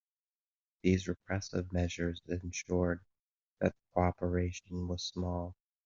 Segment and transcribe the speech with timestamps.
[0.81, 3.01] These repressive measures ensured
[3.59, 5.55] that the cooperation was small.